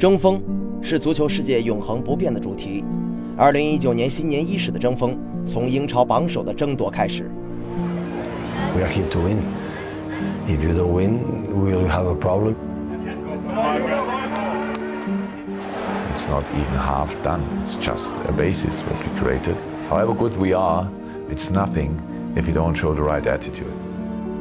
[0.00, 0.42] 争锋
[0.80, 2.82] 是足球世界永恒不变的主题。
[3.36, 5.14] 二零一九年新年伊始的争锋，
[5.46, 7.30] 从英超榜首的争夺开始。
[8.74, 9.36] We are here to win.
[10.48, 11.18] If you don't win,
[11.52, 12.54] we will have a problem.
[16.14, 17.42] It's not even half done.
[17.66, 19.56] It's just a basis what we created.
[19.90, 20.88] However good we are,
[21.30, 21.90] it's nothing
[22.36, 23.68] if you don't show the right attitude.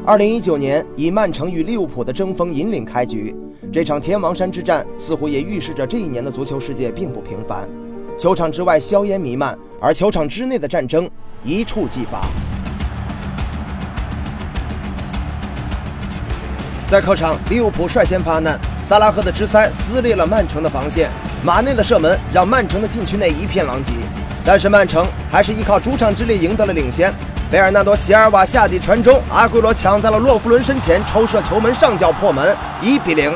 [0.06, 3.36] 二零一九年以曼城与利物浦的争锋引领开局。
[3.72, 7.70] 这场天王山之战似乎也预示着这一年的足球世界并不平凡，
[8.18, 11.08] 球场之外硝烟弥漫，而球场之内的战争
[11.44, 12.24] 一触即发。
[16.88, 21.12] 在客场，利物浦率先发难，萨拉赫的直塞撕裂了曼城的防线，
[21.44, 23.94] 马内的射门让曼城的禁区内一片狼藉，
[24.44, 27.14] 但是曼城还是依靠主场之力赢得了领先。
[27.52, 33.32] 贝尔纳多·席尔瓦下底传中，阿圭罗抢在了洛夫伦身前抽射球门上角破门，一比零。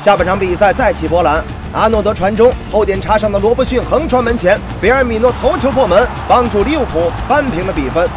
[0.00, 8.08] 下半场比赛再起波澜，阿诺德传中，后点插上的罗伯逊横传门前，贝尔米诺头球破门，帮助利物浦扳平了比分。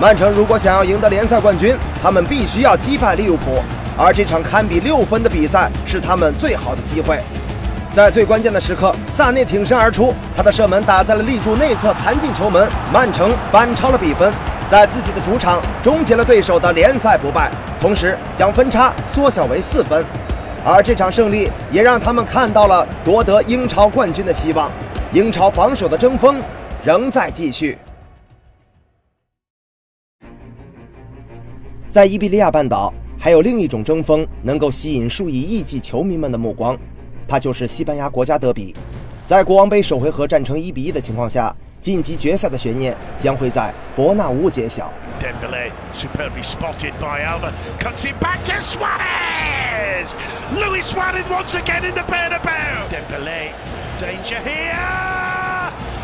[0.00, 3.62] 曼城如果想要赢得联赛冠军，他们必须要击败利物浦，
[3.96, 7.22] 而这场堪比六分的比赛是他们最好的机会。
[7.92, 14.34] 在最关键的时刻，萨内挺身而出，他的射门打在了立柱内侧弹进球门，曼城反超了比分，
[14.68, 20.04] 在自己的主场终结了对手的联赛不败，同时将分差缩小为四分。
[20.64, 24.72] 而这场胜利也让他们看到了夺得英超冠军的希望。
[25.12, 26.42] 英超榜首的争锋
[26.82, 27.76] 仍在继续。
[31.90, 36.76] 在伊比利亚半岛，还有另一种争锋能够吸引数以亿计球迷们的目光，
[37.28, 38.74] 它就是西班牙国家德比。
[39.26, 44.90] 在国王杯首回合战成一比一的情况下，晋级决赛的悬念将会在伯纳乌揭晓。
[50.52, 52.88] Luis Suarez once again in the Bernabeu.
[52.90, 53.52] Dembele,
[54.00, 54.74] danger here.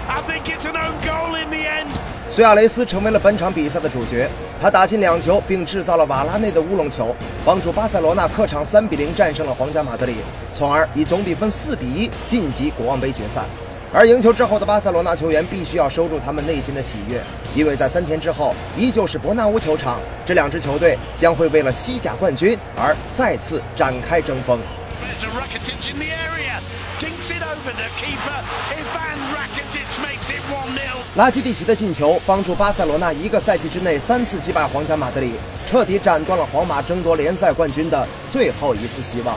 [0.09, 1.89] I think it's an own goal in the end.
[2.29, 4.29] 苏亚雷斯成为了本场比赛的主角，
[4.61, 10.17] 他打进两球，并制造了瓦拉内的乌龙球，帮助巴塞罗那客场三比零战胜了皇家马德里，
[10.55, 13.43] 从而以总比分四比一晋级国王杯决赛。
[13.93, 17.21] 而赢球之后的巴塞罗那球员必须要收住他们内心的喜悦，
[17.57, 24.57] 因为在三天之后，依旧是伯纳乌球场，这两支球队将会为了西甲冠军而再次展开争锋。
[25.03, 26.61] There's a Rakitic in the area.
[27.01, 28.45] Dinks it over the keeper.
[28.71, 31.17] Ivan Rakitic makes it 1-0.
[31.17, 35.33] 拉基蒂奇的进球帮助巴塞罗那一个赛季之内三次击败皇家马德里，
[35.69, 39.37] 彻底斩断了皇马争夺联赛冠军的最后一丝希望。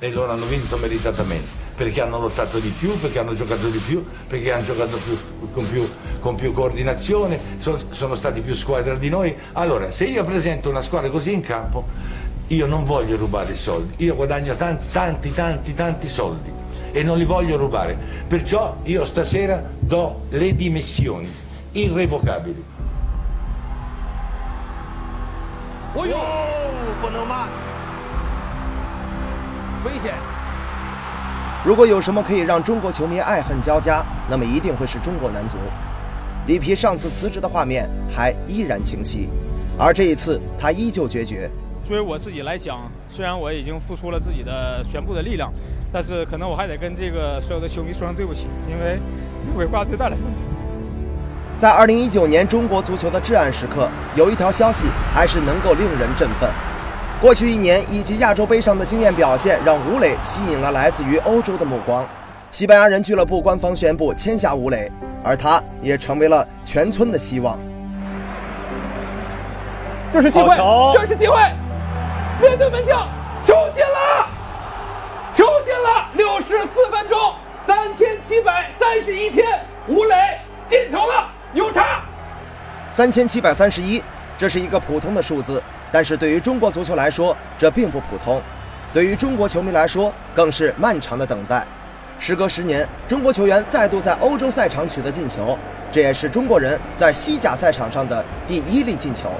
[0.00, 4.06] E loro hanno vinto meritatamente, perché hanno lottato di più, perché hanno giocato di più,
[4.28, 5.18] perché hanno giocato più-
[5.52, 9.34] con, più, con più coordinazione, so- sono stati più squadra di noi.
[9.54, 11.86] Allora, se io presento una squadra così in campo,
[12.46, 16.52] io non voglio rubare i soldi, io guadagno tanti, tanti, tanti, tanti soldi
[16.92, 17.98] e non li voglio rubare.
[18.26, 21.28] Perciò io stasera do le dimissioni
[21.72, 22.64] irrevocabili.
[25.94, 26.04] Oh,
[27.00, 27.67] Bonoma.
[29.84, 30.14] 危险！
[31.64, 35.56] 如果有什么可以让中国球迷爱恨交加，那么一定会是中国男足。
[36.46, 39.28] 里皮上次辞职的画面还依然清晰，
[39.78, 41.50] 而这一次他依旧决绝。
[41.84, 45.52] 作为我自己来讲，虽然我已经付出了自己的全部的力量，
[45.92, 48.98] 但是可能我还得跟这个所有的球迷说声对不起，因为
[49.56, 50.30] 为国家队带来什么？
[51.56, 56.48] 在2019年中国足球的至暗时刻，有一条消息还是能够令人振奋。
[57.20, 62.06] 过去一年以及亚洲杯上的惊艳表现，让吴磊吸引了来自于欧洲的目光。
[62.52, 64.88] 西班牙人俱乐部官方宣布签下吴磊，
[65.24, 67.58] 而他也成为了全村的希望。
[70.12, 70.56] 这是机会，
[70.94, 71.36] 这是机会！
[72.40, 73.08] 面对门将，
[73.42, 74.26] 球进了，
[75.34, 76.08] 球进了！
[76.14, 77.34] 六十四分钟，
[77.66, 79.44] 三千七百三十一天，
[79.88, 80.14] 吴磊
[80.70, 82.00] 进球了，牛叉。
[82.90, 84.00] 三千七百三十一，
[84.38, 88.40] 这是一个普通的数字，但是对于中国足球来说，这并不普通；
[88.92, 91.64] 对于中国球迷来说，更是漫长的等待。
[92.18, 95.56] 时隔十年，中国球员再度在欧洲赛场取得进球，
[95.90, 99.30] 这也是中国人在西甲赛场上的第一粒进球。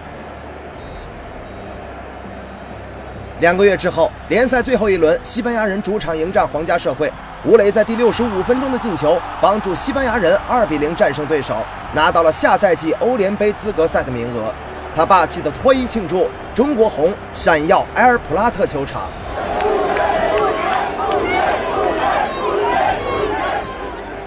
[3.41, 7.13] 两个月之后，联赛最后一轮，西班牙人主场迎战皇家社会。
[7.45, 11.55] 吴磊在第六十五分钟的进球，帮助西班牙人二比零战胜对手，
[11.95, 14.53] 拿到了下赛季欧联杯资格赛的名额。
[14.99, 19.03] 他霸气的脱衣庆祝，中国红闪耀埃尔普拉特球场。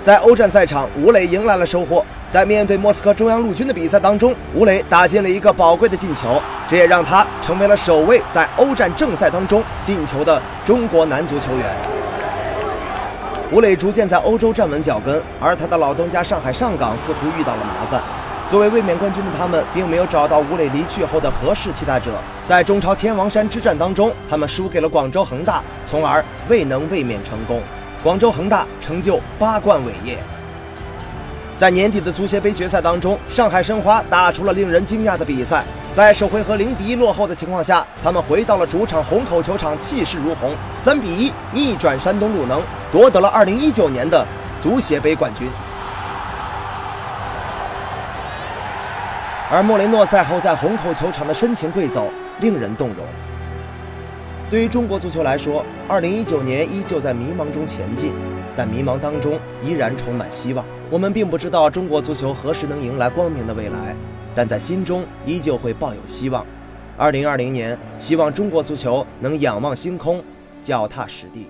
[0.01, 2.05] 在欧战赛场，吴磊迎来了收获。
[2.29, 11.65] 在面对莫斯科中央陆军的比赛当中，吴磊打进了一个宝贵的进球，这也让他成为了首位在欧战正赛当中进球的中国男足球员。
[13.51, 18.01] 吴磊逐渐在欧洲站稳脚跟，而他的老东家上海上港似乎遇到了麻烦。
[18.51, 22.11] 作为卫冕冠军的他们，并没有找到吴磊离去后的合适替代者。
[22.45, 27.61] 在中超天王山之战当中，他们输给了广州恒大，从而未能卫冕成功。
[28.03, 30.17] 广州恒大成就八冠伟业。
[31.55, 35.63] 在年底的足协杯决赛当中，上海申花打出了令人惊讶的比赛。
[35.95, 42.61] 在首回合零比一落后的情况下，他们回到了主场虹口球场，气势如虹，三比一逆转山东鲁能，
[42.91, 44.25] 夺得了二零一九年的
[44.59, 45.47] 足协杯冠军。
[49.53, 52.09] 而莫雷诺赛后在虹口球场的深情跪走，
[52.39, 53.05] 令人动容。
[54.49, 58.13] 对于中国足球来说，二零一九年依旧在迷茫中前进，
[58.55, 60.65] 但迷茫当中依然充满希望。
[60.89, 63.93] 我们并不知道中国足球何时能迎来光明的未来，
[64.33, 66.45] 但在心中依旧会抱有希望。
[66.97, 70.23] 二零二零年，希望中国足球能仰望星空，
[70.61, 71.49] 脚踏实地。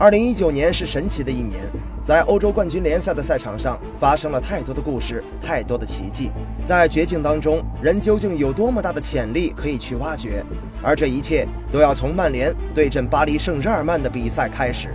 [0.00, 1.60] 二零一九年是神奇的一年，
[2.02, 6.30] 在欧洲冠军联赛的赛场上发生了太多的故事，太多的奇迹。
[6.64, 10.42] 在绝境当中，人究竟有多么大的潜力可以去挖掘？
[10.82, 14.88] 而这一切都要从曼联对阵巴黎圣日耳曼的比赛开始。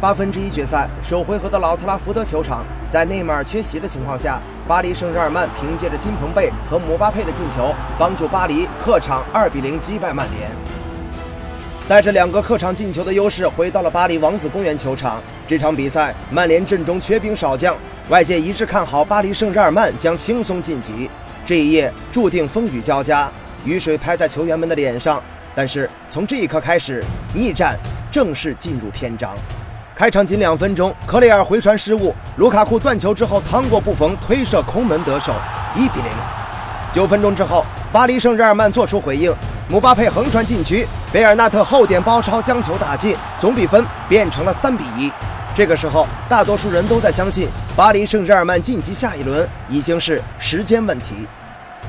[0.00, 10.48] 八分之一决赛首回合的老特拉福德球场，在内马尔缺席的情况下，巴黎圣日耳曼凭借着金彭贝和姆巴佩的进球，帮助巴黎客场二比零击败曼联。
[11.88, 15.22] 带着两个客场进球的优势，回到了巴黎王子公园球场。
[15.46, 17.76] 这场比赛，曼联阵中缺兵少将，
[18.08, 21.08] 外界一致看好巴黎圣日耳曼将轻松晋级。
[21.46, 23.30] 这一夜注定风雨交加，
[23.64, 25.22] 雨水拍在球员们的脸上。
[25.54, 27.78] 但是从这一刻开始，逆战
[28.10, 29.32] 正式进入篇章。
[29.94, 35.32] 开场仅两分钟，克雷尔回传失误，卢卡库断球之后趟过不逢，推射空门得手，
[35.76, 36.10] 一比零。
[36.92, 39.32] 九分钟之后，巴黎圣日耳曼做出回应。
[39.68, 45.10] 姆巴佩横传禁区，贝尔纳特后点包抄将球打进，总比分变成了三比一。
[45.56, 51.26] 这个时候，大多数人都在相信巴黎圣日耳曼晋级下一轮已经是时间问题。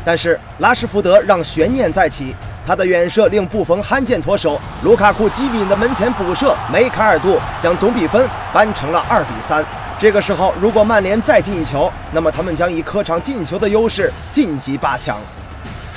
[0.03, 2.35] 但是拉什福德让悬念再起，
[2.65, 9.63] 他的远射令布冯罕见脱手，卢卡库机敏的门前补射，梅卡尔度，将总比分扳成了二比三。
[9.99, 15.19] 这个时候，如果曼联再进一球，那么他们将以客场进球的优势晋级八强。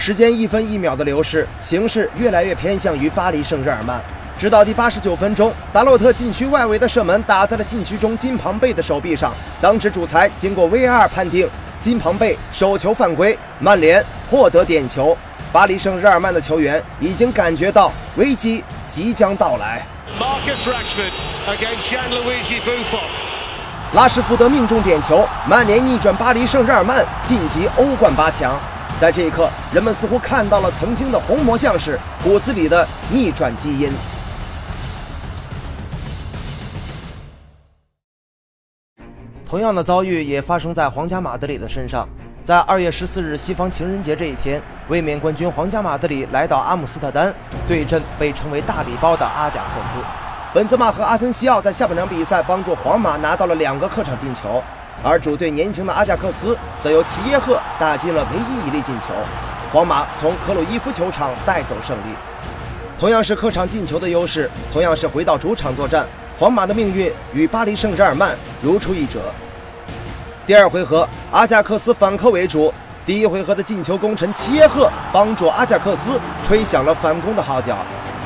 [0.03, 4.03] 时间一分一秒的流逝，形势越来越偏向于巴黎圣日耳曼。
[4.39, 11.47] 直到第八十九分钟，达洛特禁区外围的射门打在了禁区中金庞贝的手臂上，当时主裁经过 VAR 判定
[11.83, 15.15] 金庞贝手球犯规，曼联获得点球。
[15.53, 19.87] 巴黎圣日耳曼的球员已经感觉到危机即将到来。
[23.93, 28.59] 拉什福德命中点球，曼联逆转巴黎圣日耳曼晋级欧冠八强。
[29.01, 33.91] 在这一刻，人们似乎看到了曾经的红魔将士骨子里的逆转基因。
[39.49, 42.07] 同样的遭遇也发生在皇家马德里的身上。
[42.43, 47.35] 在二月十四日西方情人节这一天，卫冕冠军皇家马德里来到阿姆斯特丹
[47.67, 49.99] 对阵被称为“大礼包”的阿贾克斯。
[50.53, 54.63] 本泽马和阿森西奥在下半场比赛帮助皇马拿到了两个客场进球。
[55.03, 59.09] 而主队年轻的阿贾克斯则由齐耶赫打进了唯一一粒进球，
[59.73, 62.15] 皇马从克鲁伊夫球场带走胜利。
[62.99, 66.07] 同样是客场进球的优势，同样是回到主场作战，
[66.39, 69.21] 皇马的命运与巴黎圣日耳曼如出一辙。
[70.47, 72.71] 第二回合，阿贾克斯反客为主，
[73.07, 77.79] 第一回合的进球功臣齐耶赫帮助阿贾克斯吹响了反攻的号角，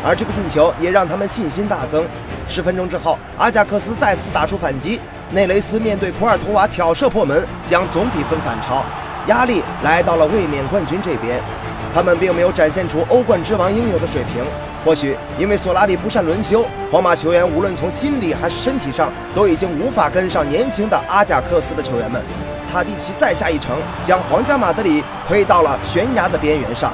[0.04, 2.04] 而这个进球也让他们信心大增。
[2.48, 5.00] 十分钟之后，阿贾克斯再次打出反击。
[5.34, 8.84] 内雷斯面对库尔图瓦挑射破门，将总比分反超，
[9.26, 11.42] 压力来到了卫冕冠军这边。
[11.92, 14.44] 他们并没有展现出欧冠之王应有的水平，
[14.84, 22.22] 或许因为索拉里不善轮休，皇马球员无论从心理还是身体上都已经无法跟上年轻的阿贾克斯的球员们。
[22.72, 26.92] 塔迪奇再下一城，将皇家马德里推到了悬崖的边缘上。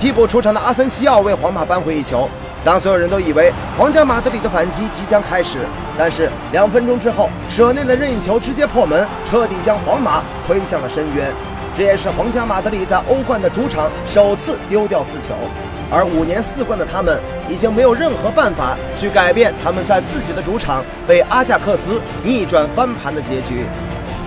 [0.00, 2.26] 替补出场的阿森西奥为皇马扳回一球。
[2.64, 5.58] 当所有人都以为皇家马德里的反击即将开始，
[5.98, 11.32] 但是两分钟之后，舍内的任意球直接破门，彻底将皇马推向了深渊。
[11.74, 15.34] 这也是皇家马德里在欧冠的主场首次丢掉四球，
[15.90, 23.64] 而五年四冠的他们已经没有任何办法去改变他们在自己的主场被阿贾克斯逆转翻盘的结局。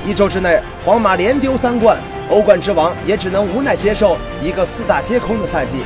[0.05, 1.97] 一周之内，皇马连丢三冠，
[2.29, 5.77] 欧冠之王也只能无奈接受一个四大皆空的赛季。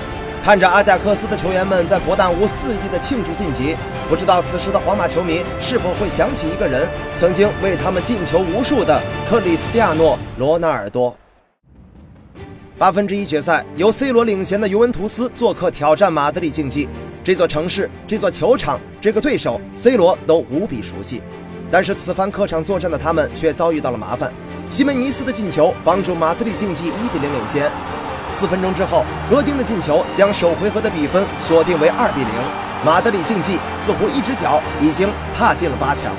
[0.43, 3.75] 看着阿贾克斯的球员们在伯大乌肆意的庆祝晋级，
[4.09, 11.15] 不知道此时的皇马球迷是否会想起一个人，曾经为他们进球无数的克里斯蒂亚诺·罗纳尔多。
[12.79, 16.87] 八分之一决赛，由 C 罗领衔的尤文图斯做客挑战马德里竞技。
[17.23, 21.21] 这座城市、这座球场、这个对手，C 罗都无比熟悉。
[21.69, 24.31] 但是此番客场作战的他们却遭遇到了麻烦。
[24.69, 27.69] 西门尼斯的进球帮助马德里竞技一比零领先。
[28.31, 32.29] 四分钟之后，戈丁的进球将首回合的比分锁定为二比零。
[32.85, 36.11] 马德里竞技似乎一只脚已经踏进了八强。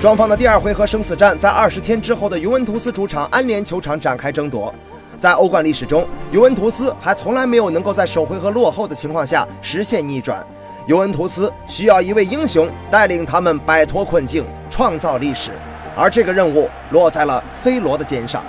[0.00, 4.74] 双方的第二回合生死战在二十天之后的尤文图斯主场安联球场展开争夺。
[5.18, 10.46] 在欧冠历史中，尤文图斯还从来没有能够在首回合落后的情况下实现逆转。
[10.86, 15.50] 尤文图斯需要一位英雄带领他们摆脱困境，创造历史，
[15.96, 18.44] 而这个任务落在了 C 罗的肩上。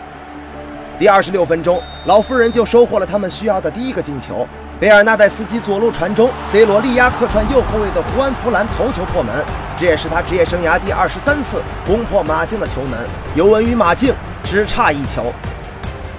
[0.99, 4.47] 第二十六分钟，老妇人就收获了他们需要的第一个进球。
[4.79, 9.45] 贝尔纳代斯基左路传中，C 罗力压客串右后卫的胡安·弗兰头球破门，
[9.79, 12.97] 这也是他职业生涯第二十三次攻破马竞的球门。
[13.35, 14.11] 尤文与马竞
[14.43, 15.31] 只差一球。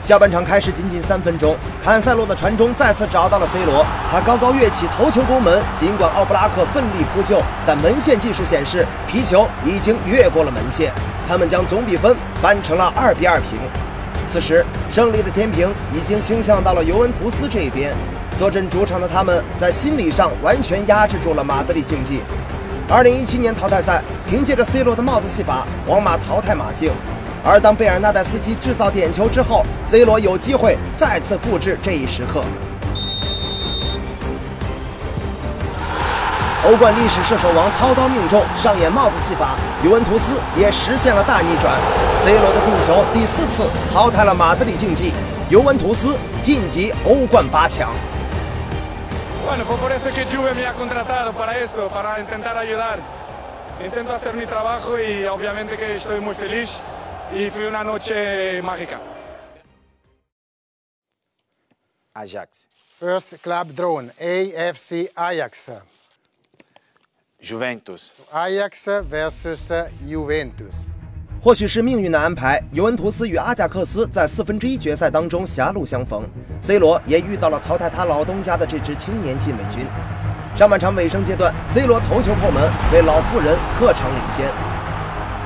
[0.01, 5.61] 下半场开始仅仅三分钟，坎塞洛的传中再次找到了 C 罗，他高高跃起头球攻门。
[5.77, 10.93] 尽管奥布拉克奋力扑救，但门线技术显示皮球已经越过了门线，
[11.29, 13.59] 他们将总比分扳成了二比二平。
[14.29, 17.95] 此时胜利的天平已经倾向到了尤文图斯这边，
[18.39, 22.21] 坐镇主场的他们在心理上完全压制住了马德里竞技。
[22.89, 26.93] 二零一七年淘汰赛，凭借着 C 罗的帽子戏法，皇马淘汰马竞。
[27.45, 32.43] 而当贝尔纳代斯基制造点球之后，C 罗有机会再次复制这一时刻。
[36.69, 41.75] 欧冠历史射手王操刀命中，上演帽子戏法，尤文图斯也实现了大逆转。
[42.27, 45.15] C 罗的进球第四次淘汰了马德里竞技，
[45.49, 47.91] 尤文图斯晋级欧冠八强。
[62.13, 62.67] Ajax.
[63.01, 65.71] First club drone, AFC Ajax.
[67.43, 68.11] Juventus.
[68.33, 69.71] Ajax versus
[70.05, 70.89] Juventus.
[71.41, 76.29] 或许是命运的安排，尤文图斯与阿贾克斯在四分之一决赛当中狭路相逢
[76.61, 79.87] ，C 罗也遇到了淘汰他老东家的这支青年禁卫军。
[80.57, 84.53] 上半场尾声阶段，C 罗头球破门，为老妇人客场领先。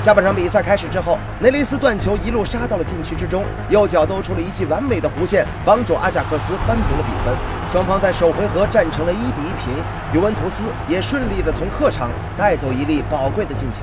[0.02, 7.32] 下半场比赛开始之后，内雷斯断球一路杀到了禁区之中，右脚兜出了一记完美的弧线，帮助阿贾克斯扳平了比分。
[7.70, 9.72] 双方在首回合战成了一比一平，
[10.12, 13.82] 尤文图斯也顺利的从客场带走一粒宝贵的进球。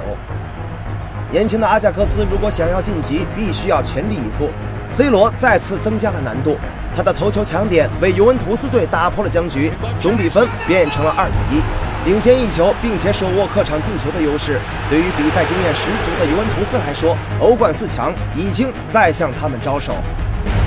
[1.31, 4.51] 年轻的阿贾克斯如果想要晋级，必须要全力以赴。
[4.89, 6.57] C 罗再次增加了难度，
[6.93, 9.71] 他的头球强点为尤文图斯队打破了僵局，
[10.01, 11.61] 总比分变成了二比一。
[12.05, 19.93] 领先一球，并且手握客场进球的优势，对于比赛经验十足的尤文图斯来说，欧冠四强已经在向他们招手。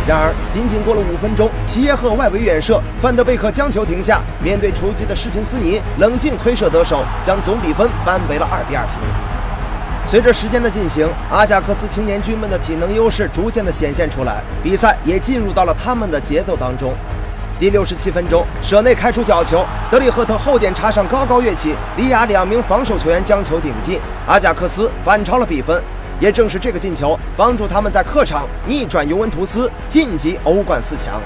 [0.06, 8.94] 然而，仅仅过了五分钟，齐耶赫外围远射，范德贝克将球停下，面对出击的施琴斯尼，冷静推射得手，将总比分扳为了二比二平。
[10.04, 16.94] 随着时间的进行，阿贾克斯青年军们的体能优势逐渐的显现出来，比赛也进入到了他们的节奏当中。
[17.62, 25.80] 第六十七分钟，舍内开出角球，德里赫特后点插上，高高跃起，里亚两名防守球员将球顶进，阿贾克斯反超了比分。
[26.18, 31.20] 也正是这个进球，帮助他们在客场逆转尤文图斯，晋级欧冠四强。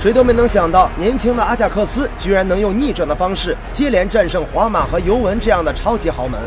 [0.00, 6.40] 谁都没能想到，年轻的阿贾克斯居然能用逆转的方式接连战胜皇马和尤文这样的超级豪门。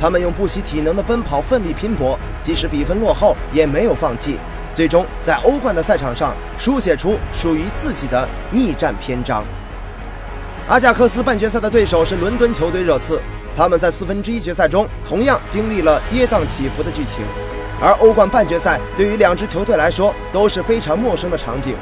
[0.00, 4.38] 他们用不惜体能的奔跑，奋力拼搏，即使比分落后，也没有放弃。
[4.78, 9.44] 最终在欧冠的赛场上书写出属于自己的逆战篇章。
[10.68, 13.20] 阿贾克斯半决赛的对手是伦敦球队热刺，
[13.56, 17.24] 他们在四分之一决赛中同样经历了跌宕起伏的剧情。
[17.80, 21.74] 而欧冠半决赛对于两支球队来说都是非常陌生的场景。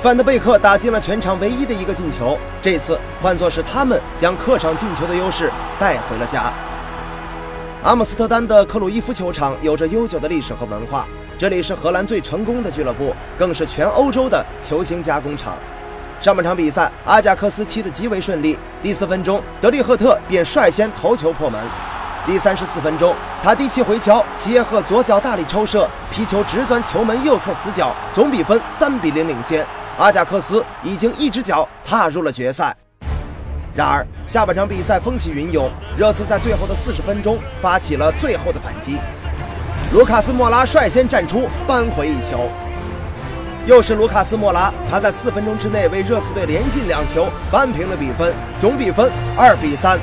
[0.00, 6.52] 范德贝克打进了全场唯一的一个进球，这次换作是他们将客场进球的优势带回了家。
[7.84, 11.06] 阿姆斯特丹的克鲁伊夫球场有着悠久的历史和文化，
[11.42, 15.56] 这里是荷兰最成功的俱乐部，更是全欧洲的球星加工厂。
[16.20, 18.56] 上半场比赛，阿贾克斯踢得极为顺利。
[18.80, 21.60] 第四分钟，德利赫特便率先头球破门。
[22.24, 29.66] 第三十四分钟，塔迪奇回敲，齐耶赫左脚大力抽射，皮球直钻球门右侧死角，总比分三比零领先。
[29.98, 32.72] 阿贾克斯已经一只脚踏入了决赛。
[33.74, 35.68] 然而，下半场比赛风起云涌，
[35.98, 38.98] 热刺在最后的四十分钟发起了最后的反击。
[39.90, 42.50] 卢卡斯·莫拉率先站出，扳回一球。
[43.66, 49.98] 又是卢卡斯·莫拉，他在四分钟之内为热刺队连进两球，扳平了比分，总比分二比三。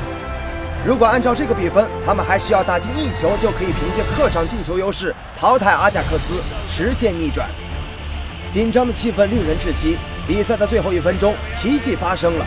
[0.86, 6.36] 如果按照这个比分，他们还需要打进一球就可以凭借客场进球优势淘汰阿贾克斯，
[6.70, 7.50] 实现逆转。
[8.52, 9.98] 紧张的气氛令人窒息。
[10.28, 12.46] 比赛的最后一分钟，奇迹发生了，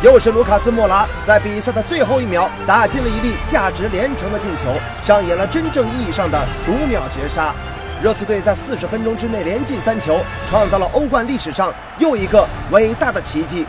[0.00, 7.52] 又是卢卡斯·莫拉在比赛的最后一秒打进了一粒价值连城的进球，上演了真正意义上的读秒绝杀。
[8.00, 13.66] 热刺队在四十分钟之内连进三球，创造了欧冠历史上又一个伟大的奇迹。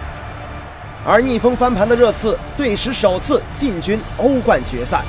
[1.04, 5.04] 而逆风翻盘的热刺队史首次进军欧冠决赛。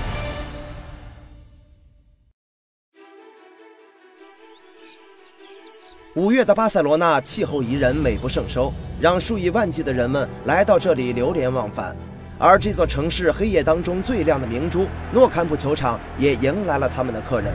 [6.15, 11.97] 五月的巴塞罗那气候宜人，美不胜收，让数以万计的人们来到这里流连忘返。
[12.39, 17.53] 而这座城市黑夜当中最亮的明珠——诺坎普球场，也迎来了他们的客人。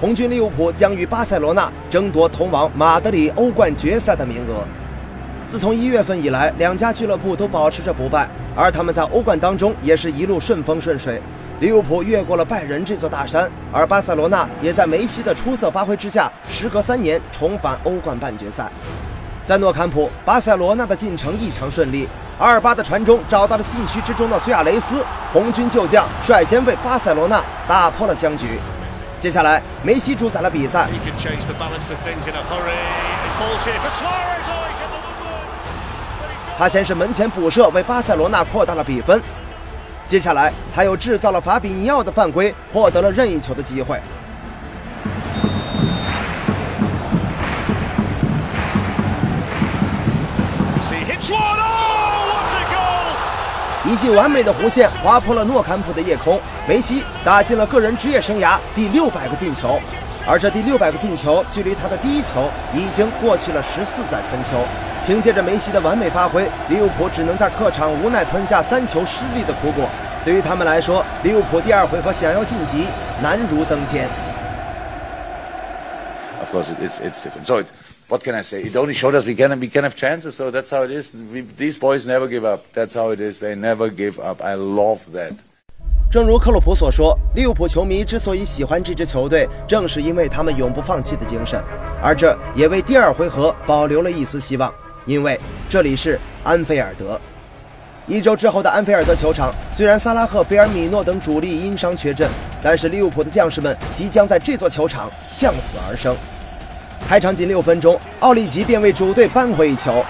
[0.00, 4.64] 红军利物浦将与巴塞罗那争夺通往马德里欧冠决赛的名额。
[5.46, 11.20] 自从一月份以来，两家俱乐部都保持着不败，而他们在欧冠当中也是一路顺风顺水。
[11.60, 18.70] 利物浦越过了拜仁这座大山，而巴塞罗那也在梅西的出色发挥之下，时隔三年重返欧冠半决赛。
[19.48, 22.06] 在诺坎普，巴塞罗那的进程异常顺利。
[22.38, 25.02] 阿尔巴的传中找到了禁区之中的苏亚雷斯，
[25.32, 28.60] 红军旧将率先为巴塞罗那打破了僵局。
[29.18, 30.86] 接下来，梅西主宰了比赛。
[36.58, 39.18] 他先是门前补射，为巴塞罗那扩大了比分。
[40.06, 43.98] 接下来，他又制造了法比尼奥的犯规，获得了任意球的机会。
[53.84, 59.80] 一记完美的弧线划破了诺坎普的夜空，梅西打进了个人职业生涯第六百个进球，
[60.26, 64.50] 而这第六百个进球距离他的第一球已经过去了十四载春秋。
[65.06, 69.88] 凭借着梅西的完美发挥，利物浦只能在客场无奈吞下三球失利的苦果。
[70.22, 72.86] 对于他们来说，利物浦第二回合想要晋级
[73.22, 74.06] 难如登天。
[76.40, 77.46] Of course, it's it's different.
[77.46, 77.64] So.
[78.08, 78.62] what can I say?
[78.62, 81.12] It only showed us we can we can have chances, so that's how it is.
[81.14, 82.64] We, these boys never give up.
[82.72, 83.38] That's how it is.
[83.38, 84.42] They never give up.
[84.42, 85.34] I love that.
[86.10, 91.62] 正如克洛普所说，利物浦球迷之所以喜欢这支球队，正是因为他们永不放弃的精神，
[92.02, 94.72] 而这也为第二回合保留了一丝希望。
[95.04, 97.20] 因为这里是安菲尔德。
[98.08, 102.26] 一周之后的安菲尔德球场，虽然萨拉赫、菲尔米诺等主力因伤缺阵，
[102.62, 106.16] 但是利物浦的将士们即将在这座球场向死而生。
[107.06, 110.02] 开场仅六分钟，奥利吉便为主队扳回一球。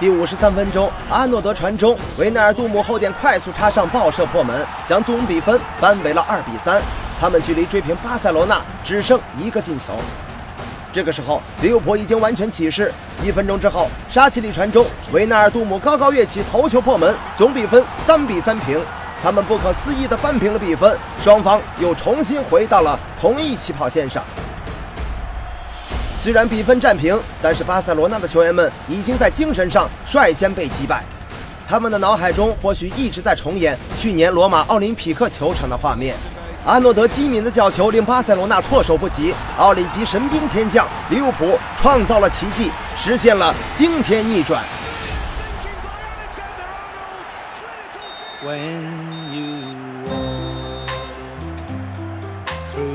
[0.00, 6.82] 第五十三分钟，阿诺德传中，维纳尔杜姆后点快速插上爆射破门，将总比分扳为了二比三。
[7.20, 9.94] 他们距离追平巴塞罗那只剩一个进球。
[10.96, 12.90] 这个时候，利物浦已经完全起势。
[13.22, 18.80] 一分钟之后，沙奇里传中，维纳尔杜姆高高跃起头球破门，总比分三比三平。
[19.22, 24.24] 他们不可思议地扳平了比分，双方又重新回到了同一起跑线上。
[26.18, 31.04] 虽然比分战平，但是巴塞罗那的球员们已经在精神上率先被击败，
[31.68, 36.16] 他们的脑海中或许一直在重演去年罗马奥林匹克球场的画面。
[36.66, 44.64] 阿诺德机敏的角球令巴塞罗那措手不及，奥里吉神兵天降，利物浦创造了奇迹，实现了惊天逆转。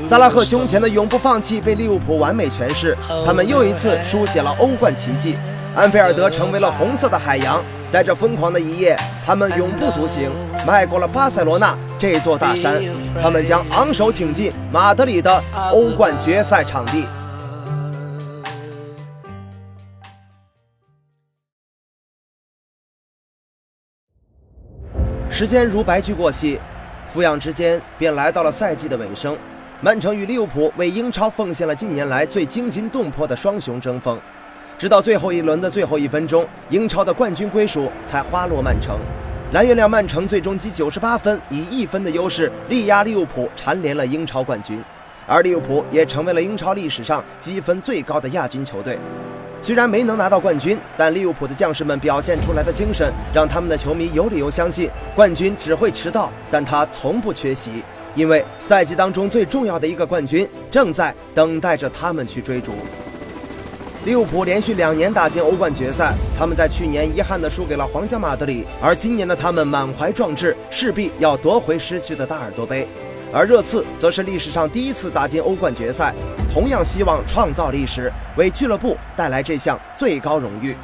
[0.04, 5.38] 萨拉赫胸前的永不放弃被利物浦完美诠释，他们又一次书写了欧冠奇迹。
[5.74, 10.30] 安菲尔德成为了红色的海洋，在这疯狂的一夜，他们永不独行，
[10.66, 12.82] 迈过了巴塞罗那这座大山，
[13.20, 17.04] 他们将昂首挺进马德里的欧冠决赛场地。
[25.28, 26.58] 时间如白驹过隙，
[27.08, 29.36] 俯仰之间便来到了赛季的尾声。
[29.82, 34.18] 曼城与利物浦为英超奉献了近年来最惊心动魄的双雄争锋，
[34.78, 38.98] 直到最后一轮的最后一分钟，英超的冠军归属才花落曼城。
[39.52, 44.82] 蓝月亮曼城最终积九十八分，以一分的优势力压利物浦，蝉联了英超冠军，
[45.26, 48.98] 而利物浦也成为了英超历史上积分最高的亚军球队。
[49.60, 57.84] 虽然没能拿到冠军，但利物浦的将士们表现出来的精神，让他们的球迷有理由相信冠军只会迟到，但他从不缺席。
[58.14, 62.72] 因为赛季当中最重要的一个冠军正在等待着他们去追逐。
[64.04, 72.88] 利物浦连续两年打进欧冠决赛，他们在去年遗憾地输给了皇家马德里，而今年的他们满怀壮志，势必要夺回失去的大耳朵杯。
[73.32, 76.12] 而热刺则是历史上第一次打进欧冠决赛，
[76.52, 80.76] 同样希望创造历史，为俱乐部带来这项最高荣誉。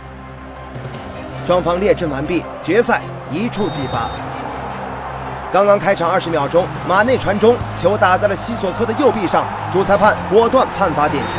[1.44, 3.02] 双方列阵完毕，决赛
[3.32, 4.08] 一触即发。
[5.52, 11.34] 刚刚开场二十秒钟，马内传中，球打在了西索科的右臂上，主裁判果断判罚点球。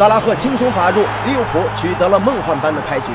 [0.00, 3.12] 萨拉赫轻松罚入，利物浦取得了梦幻般的开局。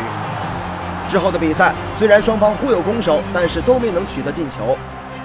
[1.09, 4.77] 之后的比赛虽然双方互有攻守，但是都没能取得进球。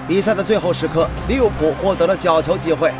[0.07, 2.91] 比赛的最后时刻，利物浦获得了角球机会。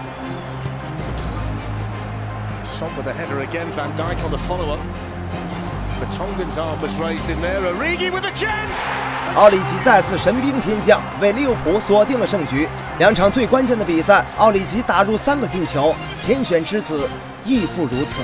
[9.36, 12.70] 奥里吉再次神兵天降，为利物浦锁定了胜局。
[13.00, 17.10] 两场最关键的比赛，奥里吉打入三个进球，天选之子
[17.44, 18.22] 亦复如此。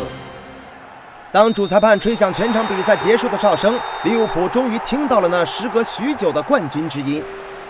[1.29, 7.21] 当主裁判吹响全场比赛结束的哨声，利物浦终于听到了那时隔许久的冠军之音，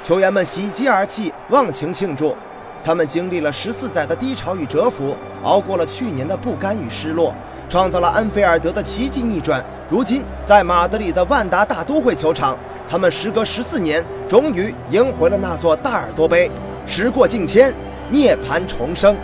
[0.03, 2.35] 球员们喜极而泣，忘情庆祝。
[2.83, 7.33] 他们经历了十四载的低潮与蛰伏，熬过了去年的不甘与失落，
[7.67, 9.65] 创造了安菲尔德的奇迹逆转。
[9.89, 12.55] 如今，在马德里的万达大都会球场，
[12.87, 16.51] 他们时隔十四年，终于赢回了那座大耳朵杯。
[16.85, 17.73] 时过境迁，
[18.07, 19.17] 涅槃重生。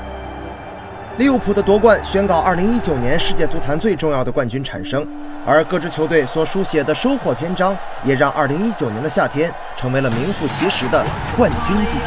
[1.19, 5.08] 利物浦的夺冠宣告2019年世界足坛最重要的冠军产生，
[5.45, 11.06] 而各支球队所书写的收获篇章，也让2019年的夏天成为了名副其实的
[11.38, 12.04] 冠军季节。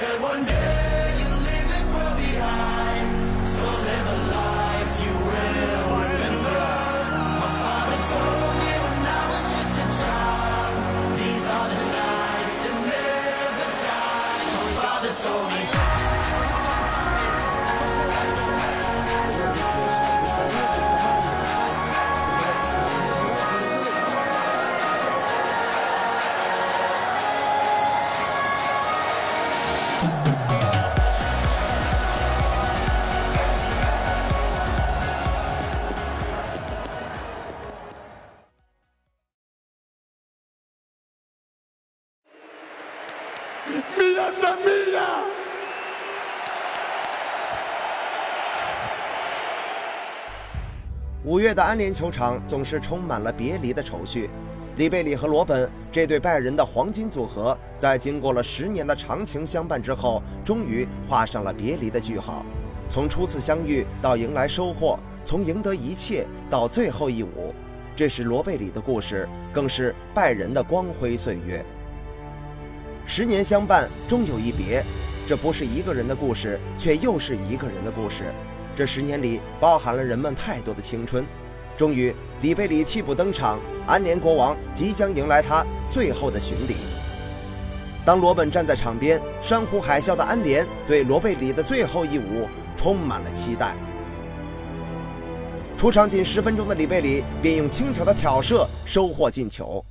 [0.00, 0.47] 五
[51.48, 54.28] 月的安联球场总是充满了别离的愁绪。
[54.76, 62.44] 里贝里和罗本这对拜仁的黄金组合，在经过了十年的长情相伴之后，终于画上了别离的句号。
[62.90, 67.54] 从初次相遇到迎来收获，从赢得一切到最后一舞，
[67.96, 71.64] 这是罗贝里的故事，更是拜仁的光辉岁月。
[73.06, 74.84] 十年相伴，终有一别，
[75.26, 78.24] 这不是一个人的故事，却又是一个人的故事。
[78.78, 81.26] 这十年里，包含了人们太多的青春。
[81.76, 86.76] 终于，里贝里替补登场，安联国王即将迎来他最后的巡礼。
[88.04, 93.74] 当罗本站在场边，山呼海啸的安联对罗贝里的最后一舞充满了期待。
[95.76, 99.84] 出场仅十分钟的里贝里便用轻巧的挑射收获进球。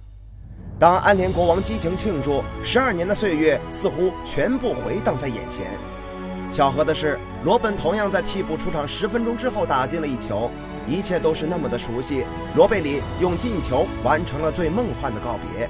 [0.79, 5.65] 当安联国王激情庆祝，十二年的岁月似乎全部回荡在眼前。
[6.49, 10.49] 巧合的是，罗本同样在替补出场十分钟之后打进了一球，
[10.87, 12.25] 一切都是那么的熟悉。
[12.55, 15.69] 罗贝里用进球完成了最梦幻的告别，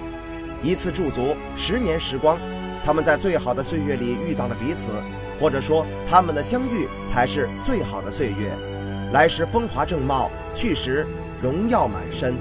[0.61, 2.37] 一次驻足，十年时光，
[2.85, 4.91] 他们在最好的岁月里遇到了彼此，
[5.39, 8.51] 或者说他们的相遇才是最好的岁月。
[9.11, 11.07] 来时风华正茂，去时
[11.41, 12.35] 荣耀满身。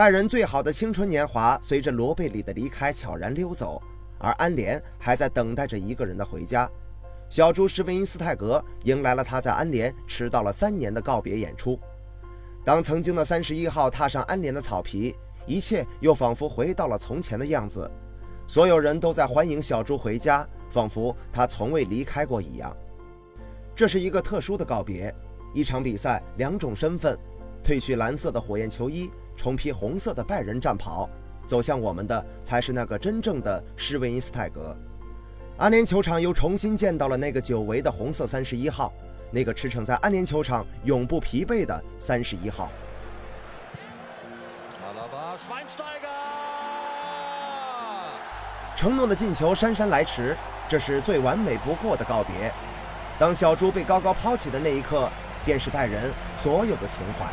[0.00, 3.82] 拜仁最好的青春年华随着罗贝里的离开悄然溜走，
[4.18, 6.66] 而安联还在等待着一个人的回家。
[7.28, 11.78] 小猪施维因斯泰格迎来了他在安联迟到了三年的告别演出。
[12.64, 15.14] 当曾经的三十一号踏上安联的草皮，
[15.46, 17.86] 一切又仿佛回到了从前的样子。
[18.46, 22.74] 所有人都在欢迎小猪回家，仿佛他从未离开过一样。
[23.76, 25.14] 这是一个特殊的告别，
[25.52, 27.18] 一场比赛，两种身份，
[27.62, 29.10] 褪去蓝色的火焰球衣。
[29.40, 31.08] 重披红色的拜仁战袍，
[31.46, 34.76] 走向我们的才是那个真正的施维因斯泰格。
[35.56, 38.92] 安联球场又重新见到了那个久违的红色三十一号，
[39.30, 42.70] 那个驰骋在安联球场永不疲惫的三十一号。
[48.76, 50.36] 承诺的进球姗姗来迟，
[50.68, 52.52] 这是最完美不过的告别。
[53.18, 55.08] 当小猪被高高抛起的那一刻，
[55.46, 57.26] 便是拜仁所有的情怀。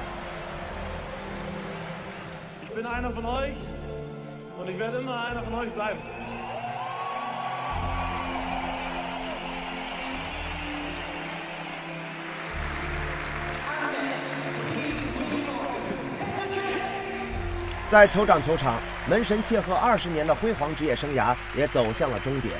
[17.89, 22.53] 在酋长球场，门神切赫二十年的辉煌职业生涯也走向了终点。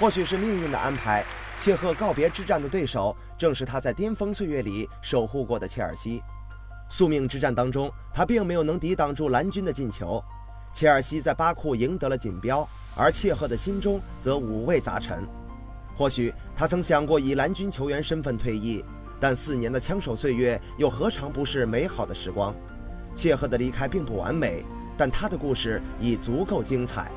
[0.00, 1.24] 或许是命运的安排，
[1.56, 6.22] 切赫告别之战的对手正是他在巅峰岁月里守护过的切尔西。
[6.88, 10.22] 宿命之战当中，他并没有能抵挡住蓝军的进球。
[10.72, 15.26] 切尔西在巴库赢得了锦标，而切赫的心中则五味杂陈。
[15.94, 18.84] 或许他曾想过以蓝军球员身份退役，
[19.18, 22.54] 但四年的枪手岁月又何尝不是美好的时光？
[23.14, 24.64] 切赫的离开并不完美，
[24.96, 27.10] 但他的故事已足够精彩。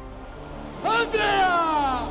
[0.83, 2.07] 安德亚，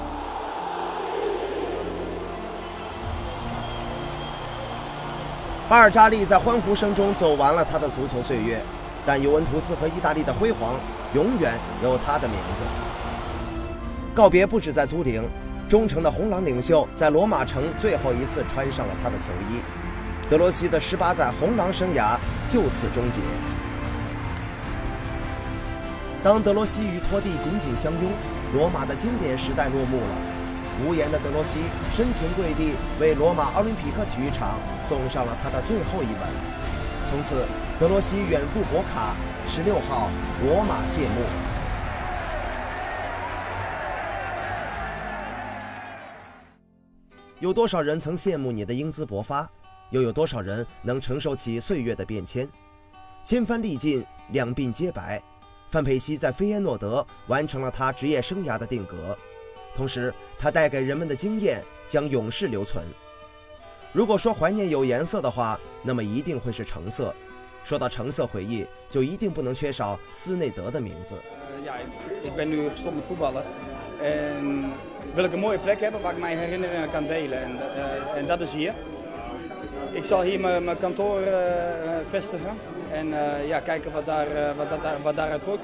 [5.71, 8.61] 巴尔扎利在欢呼声中走完了他的足球岁月，
[9.07, 10.75] 但尤文图斯和意大利的辉煌
[11.15, 12.65] 永远有他的名字。
[14.13, 15.23] 告别不止在都灵，
[15.69, 19.61] 忠诚的红狼领袖在罗马城最后一次穿上了他的球衣，
[20.29, 22.17] 德罗西的十八载红狼生涯
[22.49, 23.21] 就此终结。
[26.21, 28.11] 当德罗西与托蒂紧紧相拥，
[28.53, 30.30] 罗马的经典时代落幕了。
[30.85, 31.61] 无言的德罗西
[31.95, 36.29] 深情跪地，为罗马奥林匹克体育场送上了他的最后一吻。
[37.11, 37.45] 从此，
[37.79, 39.15] 德罗西远赴博卡，
[39.47, 40.11] 十六号，
[40.45, 41.25] 罗马谢幕。
[47.41, 49.49] 有多少人曾羡慕你的英姿勃发？
[49.91, 52.49] 又有多少人能承受起岁月的变迁？
[53.25, 55.21] 千帆历尽，两鬓皆白。
[55.67, 59.17] 范佩西在菲耶诺德完成了他职业生涯的定格，
[59.75, 62.85] 同时它带给人们的经验将永世留存。
[63.93, 67.15] 如果说怀念有颜色的话，那么一定会是橙色。
[67.65, 71.17] 说到橙色回忆，就一定不能缺少斯内德的名字。
[71.65, 71.75] Ja,
[72.25, 72.57] ik en en
[79.93, 81.21] en zal hier mijn kantoor
[82.11, 82.57] vestigen.
[82.91, 84.69] 看 what that what
[85.03, 85.61] what that output.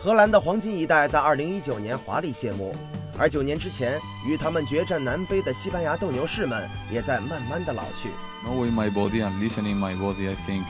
[0.00, 2.74] 荷兰的黄金一代在2019年华丽谢幕，
[3.18, 8.10] 而九年之前与他们决战南非的西班牙斗牛士们也在慢慢的老去。
[8.44, 10.64] Knowing my body and listening my body, I think,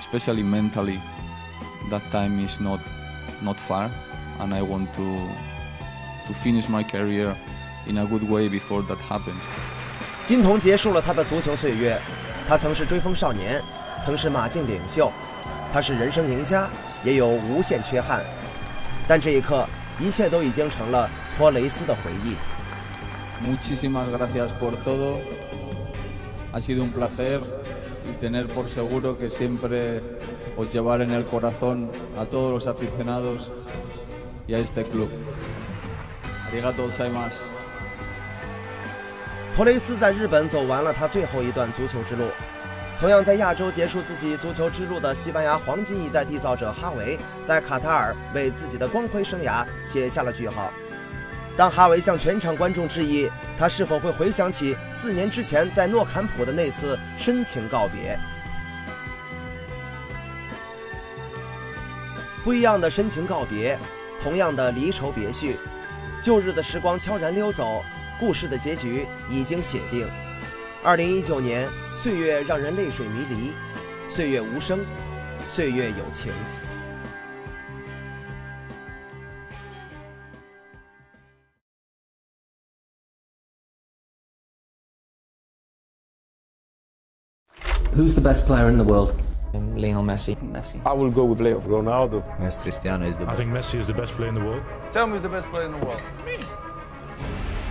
[0.00, 1.00] especially mentally,
[1.90, 2.80] that time is not
[3.40, 3.90] not far,
[4.38, 5.02] and I want to
[6.26, 7.34] to finish my career
[7.86, 9.38] in a good way before that happens.
[10.26, 11.98] 金童结束了他的足球岁月，
[12.46, 13.62] 他曾是追风少年。
[14.00, 15.10] 曾是马竞领袖，
[15.72, 16.70] 他是人生赢家，
[17.02, 18.24] 也有无限缺憾。
[19.08, 19.66] 但这一刻，
[19.98, 22.34] 一切都已经成了托雷斯的回忆。
[23.46, 25.18] Muchísimas gracias por todo.
[26.52, 27.40] Ha sido un placer
[28.04, 30.02] y tener por seguro que siempre
[30.56, 33.52] os llevaré en el corazón a todos los aficionados
[34.48, 35.08] y a este club.
[36.50, 37.44] Arigato gozaimasu.
[39.54, 42.24] 托雷斯在日本走完了他最后一段足球之路。
[42.98, 50.72] 同样在亚洲结束自己足球之路的西班牙黄金一代缔造者哈维，在卡塔尔为自己的光辉生涯写下了句号。
[51.58, 58.16] 当哈维向全场观众致意，他是否会回想起四年之前在诺坎普的那次深情告别？
[62.44, 63.76] 不一样的深情告别，
[64.22, 65.56] 同样的离愁别绪，
[66.22, 67.82] 旧日的时光悄然溜走，
[68.20, 70.08] 故事的结局已经写定。
[70.84, 73.52] 二零一九年，岁月让人泪水迷离，
[74.06, 74.78] 岁月无声，
[75.48, 76.32] 岁月有情。
[87.98, 89.12] Who's the best player in the world?
[89.74, 90.36] Lionel Messi.
[90.52, 90.80] Messi.
[90.86, 91.58] I will go with Leo.
[91.58, 92.22] Ronaldo.
[92.38, 92.62] Messi.
[92.62, 93.40] Cristiano is the best.
[93.40, 94.62] I think Messi is the best player in the world.
[94.92, 96.00] Tell me who's the best player in the world.
[96.24, 96.38] Me.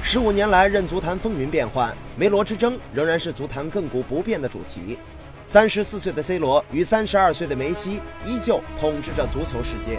[0.03, 4.99] 十五年来，任足坛风云变幻，梅罗之争仍然是足坛亘古不变的主题。
[5.45, 9.97] 三十四岁的 C 罗与三十二岁的梅西依旧统治着足球世界。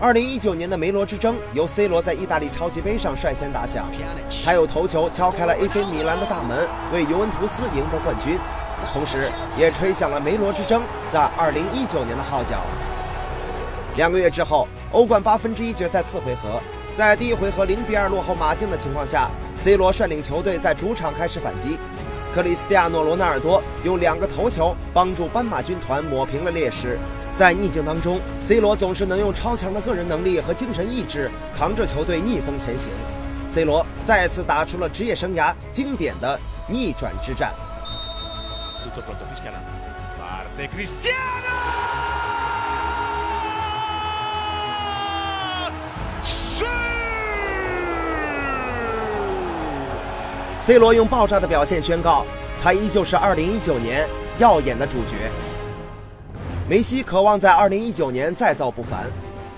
[0.00, 3.84] 二零一九年的梅罗之争由 C 罗在意大利超级杯上率先打响，
[4.44, 8.36] 他有头球敲开了 AC 米兰的大门，为尤文图斯赢得冠军，
[8.92, 12.62] 同时也吹响了梅罗之争在二零一九年的号角。
[13.96, 16.60] 两个月之后，欧冠八分之一决赛次回合。
[16.94, 21.78] 在第一回合零比二落后马竞的情况下，C 罗率领球队在主场开始反击。
[22.34, 26.98] 克里斯蒂亚诺·罗纳尔多用两个头球帮助斑马军团抹平了劣势。
[27.32, 32.90] 在逆境当中，C 罗总是能用超强的个人能力和精神意志扛着球队逆风前行。
[33.48, 37.52] C 罗再次打出了职业生涯经典的逆转之战。
[50.60, 52.24] C 罗用爆炸的表现宣告，
[52.62, 55.30] 他依旧是2019年耀眼的主角。
[56.66, 59.04] 梅西渴望在2019年再造不凡，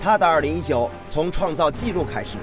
[0.03, 2.37] 他的2019从创造纪录开始。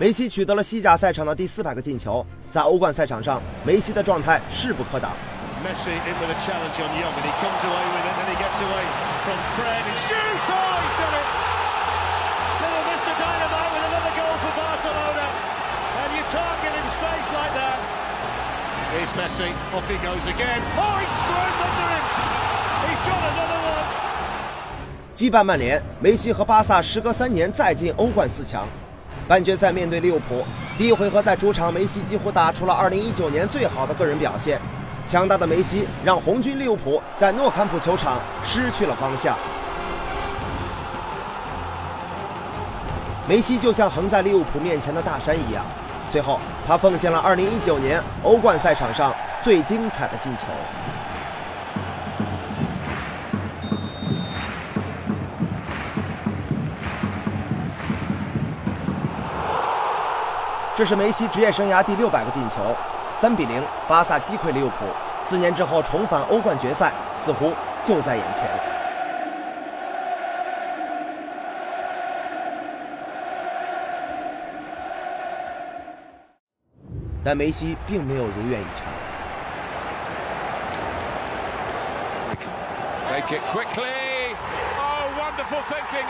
[0.00, 5.10] 梅西取得了西甲赛场的第四百个进球，在欧冠赛场上，梅西的状态势不可挡。
[5.58, 8.62] Messi in with a challenge on Young, and he comes away with it, and he gets
[8.62, 8.86] away
[9.26, 9.82] from Fred.
[9.82, 10.46] And shoots!
[10.54, 11.26] Oh, he's done it!
[12.62, 13.10] Little Mr.
[13.18, 15.26] Dynamite with another goal for Barcelona.
[15.98, 17.82] And you target in space like that.
[18.94, 19.50] Here's Messi.
[19.74, 20.62] Off he goes again.
[20.78, 22.04] Oh, he's squirmed under him.
[22.86, 23.86] He's got another one.
[25.16, 28.64] 击败曼联，梅西和巴萨时隔三年再进欧冠四强。
[29.28, 30.42] 半决赛面对利物浦，
[30.78, 34.58] 第一回合在主场，梅西几乎打出了2019年最好的个人表现。
[35.06, 39.36] 强大的梅西让红军利物浦在诺坎普球场失去了方向。
[43.28, 45.62] 梅西就像横在利物浦面前的大山一样，
[46.08, 50.46] 随后他奉献了2019年欧冠赛场上最精彩的进球。
[60.78, 62.54] 这是梅西职业生涯第六百个进球。
[63.12, 64.86] 三比零，巴萨击溃利物浦。
[65.20, 68.44] 四年之后重返欧冠决赛，似乎就在眼前。
[77.24, 78.86] 但梅西并没有如愿以偿。
[83.08, 84.36] Take it quickly.
[84.78, 86.06] Oh, wonderful thinking,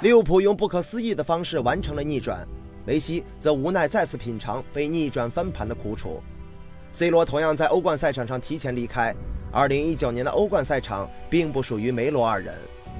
[0.00, 2.46] 利物浦用不可思议的方式完成了逆转。
[2.86, 6.22] 梅西则无奈再次品尝被逆转翻盘的苦楚
[6.92, 9.14] ，C 罗同样在欧冠赛场上提前离开。
[9.52, 12.54] 2019年的欧冠赛场并不属于梅罗二人，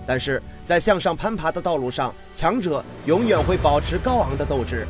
[0.06, 4.86] 但是在向上攀爬的道路上，强者永远会保持高昂的斗志。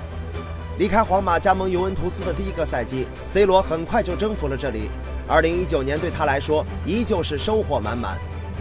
[0.79, 4.90] 离开皇马加盟尤文图斯的第一个赛季，C 罗很快就征服了这里。
[5.29, 8.19] 2019年对他来说依旧是收获满满，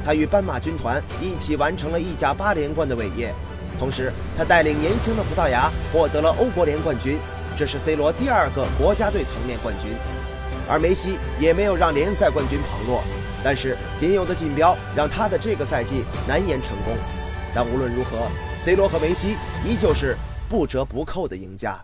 [0.10, 3.32] 他与斑马军团一起完成了意甲八连冠的伟业。
[3.78, 7.20] 同时，他带领年轻的葡萄牙获得了欧国联冠军，
[7.56, 9.92] 这是 C 罗第二个国家队层面冠军。
[10.68, 13.04] 而梅西也没有让联赛冠军旁落，
[13.44, 16.96] 但是仅有的锦标让他的这个赛季难言成功。
[17.54, 18.28] 但无论如何
[18.66, 20.18] ，C 罗和梅西依旧是
[20.50, 21.80] 不折不扣的赢家。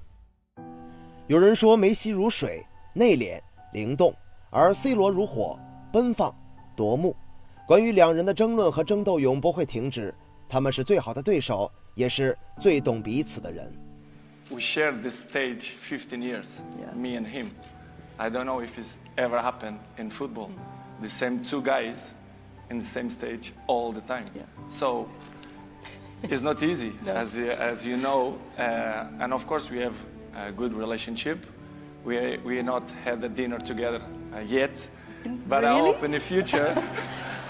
[1.27, 3.39] 有人说梅西如水，内敛
[3.71, 4.11] 灵动，
[4.49, 5.59] 而 C 罗如火，
[5.93, 6.35] 奔放
[6.75, 7.15] 夺目。
[7.66, 10.14] 关于两人的争论和争斗永不会停止，
[10.48, 11.70] 他们是最好的对手。
[11.94, 13.70] 也是最懂彼此的人。
[14.48, 16.60] We shared this stage 15 years,
[16.94, 17.48] me and him.
[18.16, 20.50] I don't know if it's ever happened in football.
[21.02, 22.10] The same two guys
[22.70, 24.24] in the same stage all the time.
[24.70, 25.08] So
[26.22, 28.38] it's not easy, as, as you know.
[28.56, 29.94] Uh, and of course, we have
[30.34, 31.44] a good relationship.
[32.04, 34.00] We we not had a dinner together
[34.32, 34.88] uh, yet,
[35.48, 36.72] but I hope in the future.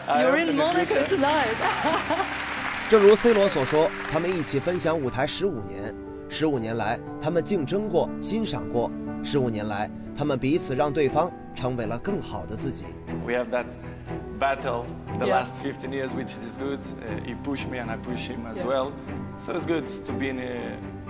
[0.08, 1.56] You're in Monaco tonight.
[2.88, 5.92] 正如 C 罗所说，他们一起分享舞台十五年，
[6.30, 8.92] 十五年来，他们竞争过，欣赏过，
[9.24, 12.86] 十五年来，他们彼此让对方成为了更好的自己。
[13.26, 13.66] We have that
[14.40, 14.86] battle
[15.18, 16.82] the last 15 years, which is good.
[17.26, 18.92] He pushed me and I push him as well.
[19.38, 20.38] So it's good to be in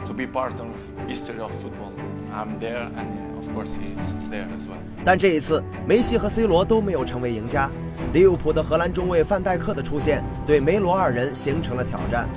[0.06, 0.70] to be part of
[1.06, 1.92] history of football.
[2.34, 4.80] I'm there and of course he's there as well.
[5.04, 7.70] 但这一次，梅西和 C 罗都没有成为赢家。
[8.14, 12.28] 利物浦的荷兰中卫范戴克的出现，对梅罗二人形成了挑战。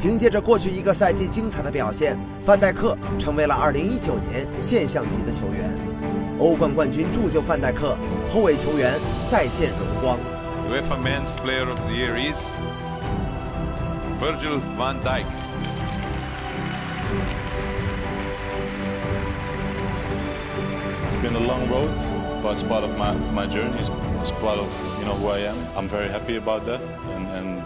[0.00, 5.70] 凭借着过去一个赛季精彩的表现，范戴克成为了2019年现象级的球员。
[6.38, 7.96] 欧冠冠军铸就范戴克，
[8.32, 8.98] 后卫球员
[9.28, 10.18] 再现荣光。
[10.70, 12.38] UEFA Men's Player of the Year is
[14.20, 15.24] Virgil van Dijk.
[21.22, 21.90] Been a long road,
[22.42, 23.78] but it's part of my, my journey.
[24.20, 24.68] It's part of
[24.98, 25.56] you know who I am.
[25.76, 26.80] I'm very happy about that,
[27.14, 27.62] and, and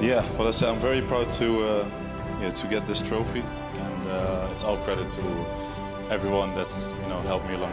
[0.00, 1.84] yeah, what I said, I'm very proud to uh,
[2.42, 5.22] yeah, to get this trophy, and uh, it's all credit to
[6.10, 7.70] everyone that's you know helped me along.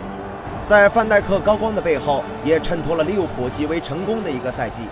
[0.65, 4.83] 在范戴克高光的背后，也衬托了利物浦极为成功的一个赛季。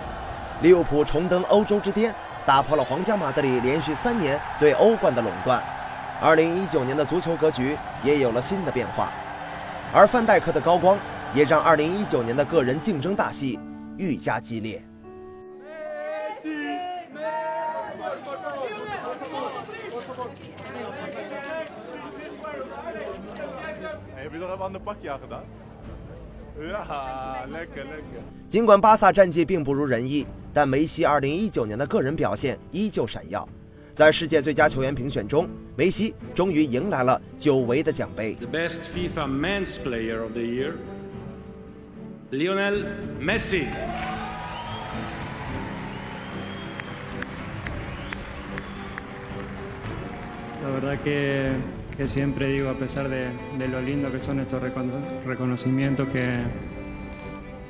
[0.60, 2.14] 利物浦重登欧洲之巅，
[2.44, 5.62] 打破了皇家马德里连续三年对欧冠的垄断。
[6.22, 9.08] 2019年的足球格局也有了新的变化，
[9.94, 10.98] 而范戴克的高光
[11.34, 13.58] 也让2019年的个人竞争大戏
[13.98, 14.82] 愈加激烈。
[28.48, 33.46] 尽管巴萨战绩并不如人意，但梅西2019年的个人表现依旧闪耀。
[33.93, 38.35] 在世界最佳球员评选中，梅西终于迎来了久违的奖杯。
[38.35, 40.73] The best FIFA Men's Player of the Year,
[42.29, 42.85] Lionel
[43.19, 43.65] Messi.
[50.63, 51.53] La verdad que,
[51.97, 54.61] que siempre digo, a pesar de, de, lo lindo que son estos
[55.25, 56.37] reconocimientos, que,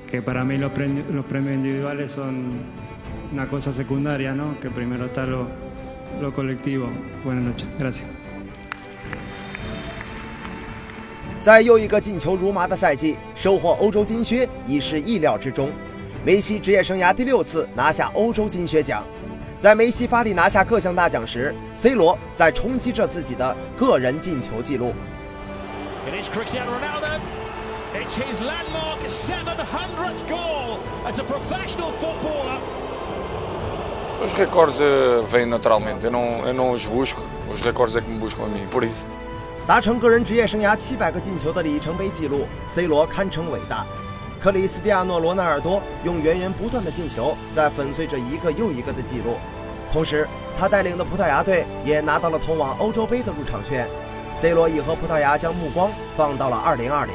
[0.10, 2.54] que para mí los premios, los premios individuales son
[3.32, 4.60] una cosa secundaria, ¿no?
[4.60, 5.48] que primero está lo,
[6.21, 6.89] lo colectivo.
[7.25, 8.05] Buenas noches, gracias.
[11.41, 15.73] 在又一个进球如麻的赛季，收获欧洲金靴已是意料之中。
[16.25, 19.05] 梅西职业生涯第六次拿下欧洲金靴奖。
[19.59, 24.93] 在梅西发力拿下各项大奖时，C 罗在冲击着自己的个人进球纪录。
[26.07, 27.21] It is Cristiano Ronaldo.
[27.95, 32.59] It's his landmark 700th goal as a professional footballer.
[34.25, 34.79] Os recordes
[35.31, 37.21] vêm naturalmente, eu não, eu não os busco,
[37.53, 39.05] os recordes é que me buscam a mim, por isso.
[39.67, 43.85] 达成个人职业生涯七百个进球的里程碑纪录，C 罗堪称伟大。
[44.41, 49.37] 克里斯蒂亚诺·罗纳尔多用源源不断的进球在粉碎着一个又一个的记录，
[49.93, 50.27] 同时
[50.59, 53.89] 他带领的葡萄牙队也拿到了通往欧洲杯的入场券。
[54.37, 57.09] C 罗已和葡萄牙将目光放到了2020，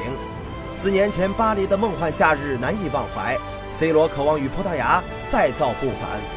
[0.75, 3.37] 四年前巴黎的梦幻夏日难以忘怀
[3.73, 6.36] ，C 罗渴望与葡萄牙再造不凡。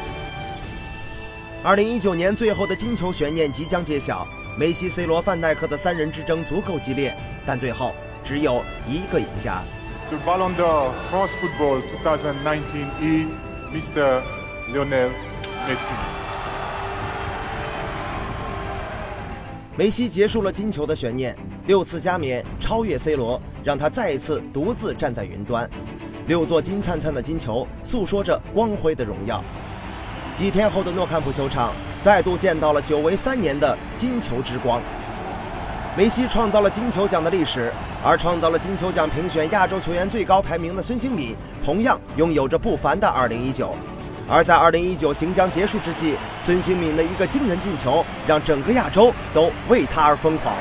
[1.63, 4.27] 2019年最后的金球悬念即将揭晓。
[4.57, 7.93] 梅西、C 罗、范戴克的三人之争足够激烈，但最后
[8.23, 9.61] 只有一个赢家。
[10.09, 13.27] The Ballon d'Or France Football 2019 is
[13.71, 14.21] Mr.
[14.73, 15.09] Lionel
[15.67, 15.93] Messi.
[19.77, 21.37] 梅西结束了金球的悬念，
[21.67, 25.69] 六次加冕超越 C 罗，让他再一次独自站在云端。
[26.25, 29.43] 六座金灿灿的金球诉说着光辉的荣耀。
[30.41, 34.81] 几天后的诺坎普球场，再度见到了久违三年的金球之光。
[35.95, 37.71] 梅西创造了金球奖的历史，
[38.03, 43.67] 而创造了金球奖评选亚洲球员最高排名的孙兴敏，同样拥有着不凡的2019。
[44.27, 50.55] 而在2019行将结束之际，孙兴敏的一个惊人进球，让整个亚洲都为他而疯狂。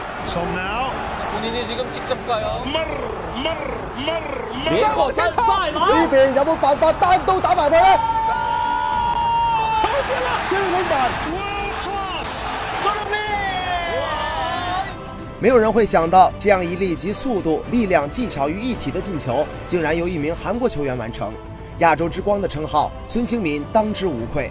[15.39, 21.33] 没有人会想到，这样一粒集速度、力量、技巧于一体的进球，竟然由一名韩国球员完成。
[21.79, 24.51] 亚洲之光的称号，孙兴民当之无愧。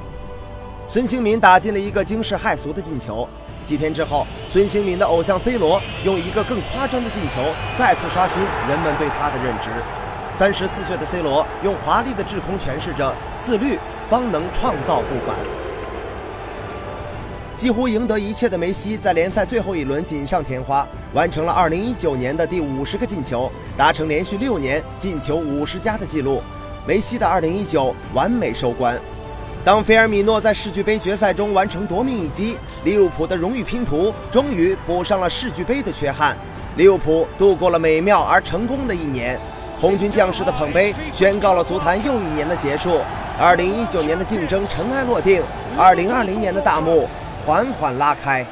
[0.88, 3.30] 孙兴民打进了一个惊世骇俗的进球。
[3.68, 9.70] 几天之后，孙兴民的偶像 C 罗用一个更夸张的进球，再次刷新人们对他的认知。
[10.34, 13.78] 三十四岁的 C 罗用华丽的滞空诠释着自律
[14.10, 15.36] 方能创造不凡。
[17.56, 26.42] 几乎赢得一切的梅西，在联赛最后一轮锦上添花，完成了2019年的第五十个进球，达成连续六年进球五十加的纪录。
[26.88, 29.00] 梅西的2019完美收官。
[29.64, 36.36] 当菲尔米诺在世俱杯决赛中完成夺命一击，利物浦的荣誉拼图终于补上了世俱杯的缺憾。
[36.78, 39.38] 利物浦度过了美妙而成功的一年，
[39.80, 43.02] 红军将士的捧杯宣告了足坛又一年的结束。
[43.40, 45.42] 二零一九年的竞争尘埃落定
[45.78, 47.08] 二零二零年的大幕
[47.46, 48.46] 缓缓拉开。